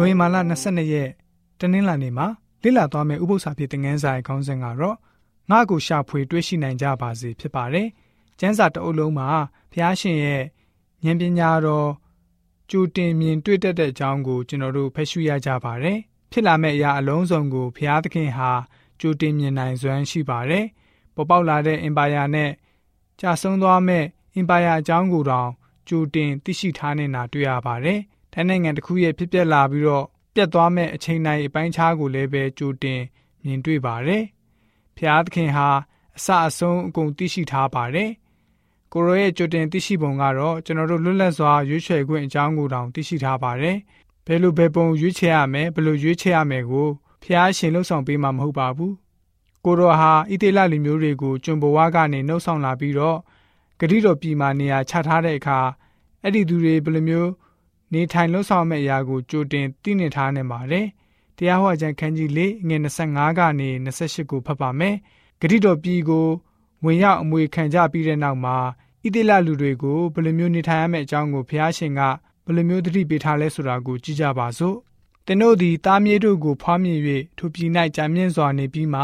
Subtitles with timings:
[0.00, 1.10] နိုဝင်ဘာလ22ရက်
[1.60, 2.26] တနင်္လာနေ့မှာ
[2.62, 4.96] လေ့လာသွားမယ့်ဥပုသ္စာဖြစ်တဲ့ငန်းစာရဲ့ခေါင်းစဉ်ကတော့
[5.50, 7.88] ငါ့ကိုရှာဖွေတွေ့ရှိနိုင်ကြပါစေဖြစ်ပါတယ်။
[8.38, 9.28] ကျမ်းစာတအုပ်လုံးမှာ
[9.72, 10.42] ဘုရားရှင်ရဲ့
[11.04, 11.88] ဉာဏ်ပညာတော်
[12.70, 15.98] ကြိုတင်မြင်တွေ့တတ်တဲ့အကြောင်းကိုကျွန်တော်တို့ဖတ်ရှုရကြပါတယ်။
[16.30, 18.50] ဖြစ်လာမယ့်အရာအလုံးစုံကိုဘုရားသခင်ဟာ
[19.00, 20.64] ကြိုတင်မြင်နိုင်စွမ်းရှိပါတယ်။
[21.14, 22.50] ပေါ်ပေါက်လာတဲ့အင်ပါယာနဲ့
[23.20, 24.04] ကြာဆုံးသွားမဲ့
[24.34, 25.50] အင်ပါယာအကြောင်းကိုတောင်
[25.88, 28.00] ကြိုတင်သိရှိထားနေတာတွေ့ရပါတယ်။
[28.32, 33.00] ထိုင်းနိုင်ငံတစ်ခုရဲ့ဖြစ်ပျက်လာပြီးတော့ပြတ်သွားမဲ့အချိန်တိုင်းအပိုင်းခြားကိုလည်းပဲကြိုတင်
[33.44, 34.24] မြင်တွေ့ပါတယ်။
[34.96, 35.68] ဖျားသခင်ဟာ
[36.16, 38.10] အစအဆုံးအကုန်သိရှိထားပါတယ်။
[38.92, 43.76] ကိုရောရဲ့ကြိုတင်သိရှိပုံကတော့ကျွန်တော်တို့လွတ်လပ်စွာရွေးချယ်ခွင့်အကြောင်းကိုတောင်သိရှိထားပါတယ်။
[44.26, 46.88] ဘယ်လိုဘယ်ပုံရွေးချယ်ရမယ်ဘယ်လိုရွေးချယ်ရမယ်ကို
[47.22, 48.92] ဖျားရှင်လှုပ်ဆောင်ပေးမှာမဟုတ်ပါဘူး။
[49.64, 53.18] ကိုရောဟာဣသေလလူမျိုးတွေကိုကျွန်ဘဝကနေနှုတ်ဆောင်လာပြီးတော့
[53.78, 55.58] ဂတိတော်ပြည်မှာနေရာချထားတဲ့အခါ
[56.22, 57.30] အဲ့ဒီသူတွေဘယ်လိုမျိုး
[57.92, 60.86] နေထိုင်လှုပ်ဆောင်မဲ့အရာကိုကြိုတင်သိနေထားနေပါတယ်။
[61.36, 62.76] တရားဟောကြံခန်းကြီး၄ငွေ
[63.08, 64.94] 25ကနေ28ကိုဖတ်ပါမယ်။
[65.40, 66.26] ဂတိတော်ပြည်ကို
[66.84, 68.56] ဝင်ရောက်အမွေခံကြပြီးတဲ့နောက်မှာ
[69.04, 72.00] ဣတိလလူတွေကိုဘယ်လိုမျိုးနေထိုင်ရမယ့်အကြောင်းကိုဘုရားရှင်က
[72.44, 74.76] ဘယ်လိုမျိုးသတိပေးထားလဲဆိုတာကိုကြည့်ကြပါစို့။
[75.26, 76.98] သင်တို့သည်တားမြေတို့ကိုဖွားမြင်၍
[77.38, 79.02] ထိုပြည်၌ကြာမြင့်စွာနေပြီးမှ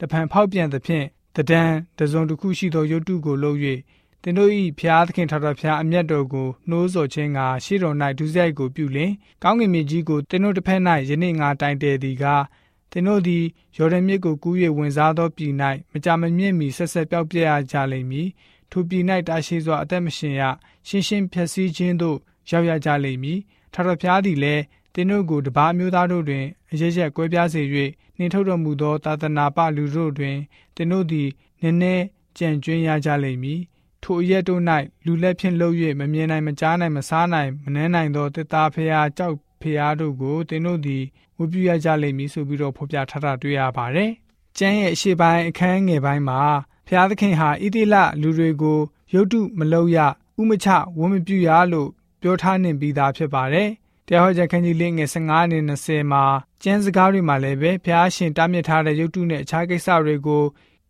[0.00, 1.62] တဖန်ဖောက်ပြန်သဖြင့်တဒံ
[1.98, 3.58] တစုံတစ်ခုရှိသောရုပ်တုကိုလုပ်၍
[4.22, 9.10] သင်တို့၏ဖျားသခင်ထာတော်ဖျားအမျက်တော်ကိုနှိုးဆော်ခြင်းကရှေ့တော်၌ဒုစရိုက်ကိုပြုလင်
[9.42, 12.44] ကောင်းကင်မြေကြီးကိုသင်တို့တစ်ဖက်၌ယနေ့ငါတိုင်တယ်သည်ကား
[12.92, 13.44] သင်တို့သည်
[13.76, 15.52] ယော်ဒန်မြစ်ကိုကူး၍ဝင်စားသောပြည်၌
[15.92, 18.28] မကြမမြင့်မီဆက်ဆက်ပြောက်ပြရကြလိမ့်မည်
[18.70, 20.42] ထိုပြည်၌တာရှိစွာအသက်မရှင်ရ
[20.88, 22.18] ရှင်းရှင်းဖြည့်ဆည်းခြင်းသို့
[22.50, 23.38] ရောက်ရကြလိမ့်မည်
[23.72, 24.62] ထာတော်ဖျားသည်လည်း
[24.94, 27.62] သင်တို့ကိုတပါးမျိုးသားတို့တွင်အရရက်ကွဲပြားစေ၍
[28.18, 30.36] နှင်ထုတ်တော်မူသောသာသနာပလူတို့တွင်
[30.76, 31.28] သင်တို့သည်
[31.62, 32.04] နည်းနည်း
[32.38, 33.60] ကြံ့ကျွင်းရကြလိမ့်မည်
[34.02, 34.62] ထိုအရက်တို့၌
[35.04, 41.04] လူလက်ဖြင့်လှုပ်၍မမြင်နိုင်မကြားနိုင်မစားနိုင်မနှဲနိုင်သောတစ်သားဖျားကြောက်ဖျားတို့ကိုသင်တို့သည်
[41.38, 44.10] ဝတ်ပြုရကြလိမ့်မည်ဆိုပြီးတော့ဖော်ပြထားတာတွေ့ရပါတယ်။
[44.58, 46.40] ကျမ်းရဲ့အရှိပိုင်းအခန်းငယ်ပိုင်းမှာ
[46.88, 48.80] ဖျားသခင်ဟာဣတိလလူတွေကို
[49.14, 49.98] ရုတ်တုမလုပ်ရ
[50.40, 50.68] ဥမချ
[50.98, 51.88] ဝတ်မပြုရလို့
[52.20, 53.68] ပြောထားနေပြီးသားဖြစ်ပါတယ်။
[54.06, 56.24] တရားဟောကြားခန်းကြီးလေးငယ်15နဲ့20မှာ
[56.62, 60.44] ကျမ်းစကားတွေမှာလည်းပဲဖျားရှင်တားမြစ်ထားတဲ့ရုတ်တုနဲ့အခြားကိစ္စတွေကို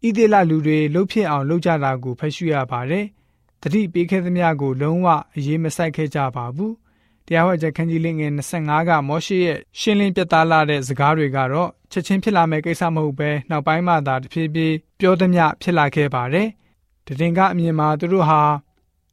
[0.06, 3.04] ဣသေလလူတွေလှုပ်ဖြစ်အောင်လှုပ်ကြတာကိုဖတ်ရှုရပါတယ်။
[3.62, 6.72] တတိပေးခဲ့သမျှကိုလုံးဝအရေးမဆိုင်ခဲ့ကြပါဘူး။
[7.26, 16.48] တရားဟောချက်ခန်းကြီးလေးငယ်25ကမောရှေရဲ့ရှင်းလင်းပြသလာတဲ့စကားတွေကတော့ချက်ချင်းဖြစ်လာမယ့်ကိစ္စမဟုတ်ဘဲနောက်ပိုင်းမှသာတဖြည်းဖြည်းပြောသမျှဖြစ်လာခဲ့ပါတယ်။
[17.06, 18.42] တည်င်ကအမြင်မှာသူတို့ဟာ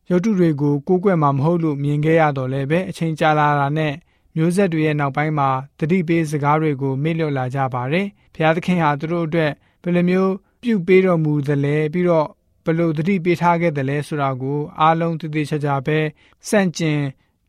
[0.09, 3.94] ရုပ်တုတွေကိုကိုးကွယ်မှာမဟုတ်လို့မြင်ခဲ့ရတော့လည်းပဲအချိန်ကြာလာတာနဲ့
[4.35, 9.52] မျိုးဆက်တွေရဲ့နောက်ပိုင်းမှာတတိပေးစကားတွေကိုမေ့လျော့လာကြပါတယ်။ဘုရားသခင်ဟာသူတို့အတွက်
[9.84, 10.31] ဘယ်လိုမျိုး
[10.66, 12.28] ပြုပေးတော်မူသလဲပြီးတော့
[12.66, 16.00] ဘလို့တတိပေးထားခဲ့တယ်လဲဆိုတာကိုအားလုံးသိသိချာချာပဲ
[16.50, 17.00] စန့်ကျင်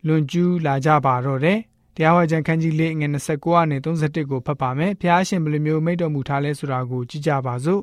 [0.06, 1.59] လွန်ကျူးလာကြပါတော့တယ်
[1.94, 7.82] တရားဟောကြံခန်းကြီးလေးငွေ29ကနေ31ကိုဖတ်ပါမယ်ဖျားရှင်ဘယ်လိုမျိုးမိတ်တော်မူထားလဲဆိုတာကိုကြည့်ကြပါစို့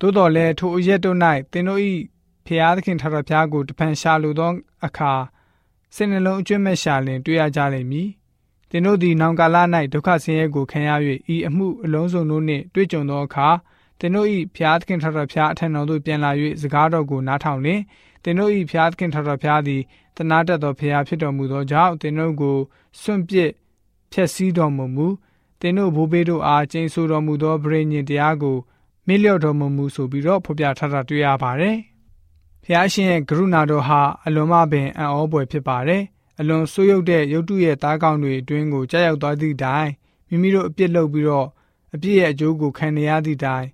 [0.00, 1.18] သို့တော်လည်းထိုအရက်တို့၌
[1.52, 1.80] သင်တို့၏
[2.46, 4.50] ဖျားသခင်ထာဝရဘုရားကိုတဖန်ရှာလိုသော
[4.86, 5.12] အခါ
[5.94, 8.08] စိတ်နှလုံးအကျွတ်မဲ့ရှာလင်တွေ့ရကြလိမ့်မည်
[8.70, 9.56] သင်တို့သည်နောင်ကာလ၌
[9.92, 10.90] ဒုက္ခဆင်းရဲကိုခံရ၍
[11.34, 13.48] ဤအမှုအလုံးစုံတို့နှင့်တွေ့ကြုံသောအခါ
[14.00, 16.30] သင်တို့၏ဖျားသခင်ထတော်ဖျားအထံတော်သို့ပြန်လာ၍
[16.62, 17.80] စကားတော်ကိုနားထောင်လင်
[18.22, 19.82] သင်တို့၏ဖျားသခင်ထတော်ဖျားသည်
[20.16, 22.56] တနာတတ်သောဖျားဖြစ်တော်မူသောကြောင့်သင်တို့ကို
[23.00, 23.50] စွန့်ပစ်
[24.12, 25.06] ဖျက်ဆီးတော်မူမူ
[25.60, 28.56] သင်တို့ဘိုးဘေးတို့အားကျိန်ဆိုတော်မူသောဗြိညင်တရားကို
[29.06, 31.76] မေ့လျော့တော်မူမူဆိုပြီးတော့ဖော်ပြထားတာတွေ့ရပါတယ်။
[32.64, 36.02] ဖျားရှင်ရဲ့ကရုဏာတော်ဟာအလွန်မှပင်အံ့ဩဖွယ်ဖြစ်ပါတယ်။
[36.40, 39.90] အလွန်ဆိုးရုပ်တဲ့ရုပ်တုရဲ့သားကောင်းတွေအတွင်းကိုကြားရောက်သွားသည့်တိုင်
[40.28, 41.48] မိမိတို့အပြစ်လုပ်ပြီးတော့
[41.94, 43.66] အပြစ်ရဲ့အကျိုးကိုခံနေရသည့်တိုင်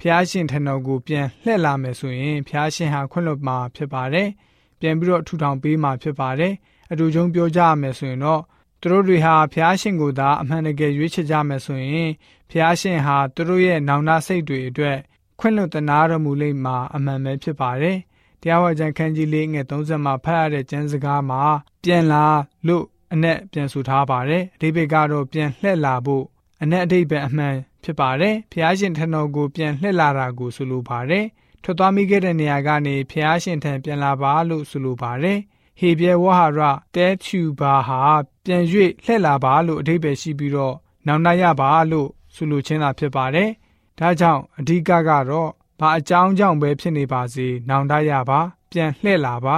[0.00, 4.28] ဖျားရှင်ထံတော်ကိုပြန်လှည့်လာမယ်ဆိုရင်ဖျားရှင်ဟာခွင့်လွှတ်မှာဖြစ်ပါတယ်။
[4.80, 6.52] ပြန်ပြီးတော့ထူထောင်ပေးမှာဖြစ်ပါတယ်။
[6.92, 8.42] အတူချုံပြောကြရမယ်ဆိုရင်တော့
[8.80, 12.10] သူတို့တွေဟာဖျားရှင်ကိုသာအမှန်တကယ်ရွေးချယ်ကြမယ်ဆိုရင်
[12.50, 14.98] ဖျားရှင်ဟာသူတို့ရဲ့နောင်နာစိတ်တွေအတွက်
[15.40, 17.96] ခွင့်လွှတ်တနာတော်မူလိမ့်မှာအမှန်ပဲဖြစ်ပါတယ်။
[18.40, 21.42] တရားဝါကြံခန်းကြီးလေးငယ်30မှာဖတ်ရတဲ့ကျမ်းစကားမှာ
[21.84, 22.24] ပြန်လာ
[22.66, 26.24] လို့အ내ပြန်ဆိုထားပါတယ်။အဓိပ္ပာယ်ကတော့ပြန်လှည့်လာဖို့
[26.62, 27.54] အ내အဓိပ္ပာယ်အမှန်
[27.84, 31.24] ဖြစ်ပါတယ်။ဖျားရှင်ထံတော်ကိုပြန်လှည့်လာတာကိုဆိုလိုပါတယ်။
[31.62, 35.38] ထွက်သွားမိခဲ့တဲ့နေရာကနေဖျားရှင်ထံပြန်လာပါလို့ဆိုလိုပါတယ်။
[35.80, 36.60] ဟေပြဲဝဟာရ
[36.96, 38.00] တဲချူဘာဟာ
[38.44, 38.62] ပြန်၍
[39.04, 40.74] လှည့်လာပါလို့အဓိပ္ပာယ်ရှိပြီးတော့
[41.06, 43.50] နောင်တရပါလို့ဆိုလိုခြင်းသာဖြစ်ပါတယ်။
[43.98, 45.50] ဒါကြောင့်အဓိကကတော့
[45.80, 48.40] ဘာအကြောင်းကြောင့်ပဲဖြစ်နေပါစေနောင်တရပါ
[48.70, 49.56] ပြန်လှည့်လာပါ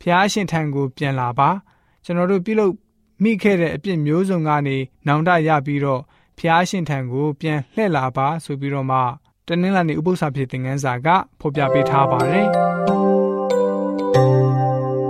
[0.00, 1.48] ဖျားရှင်ထံကိုပြန်လာပါ
[2.04, 2.74] ကျွန်တော်တို့ပြုလုပ်
[3.22, 4.76] မိခဲ့တဲ့အပြစ်မျိုးစုံကနေ
[5.06, 6.02] နောင်တရပြီးတော့
[6.38, 8.98] ဖျားရှင်ထံကိုပြန်လှည့်လာပါဆိုပြီးတော့မှ
[9.48, 11.08] တနင်္လာနေ့ဥပုသ္စာဖြစ်တဲ့ငန်းစာက
[11.40, 12.48] ဖော်ပြပေးထားပါတယ်။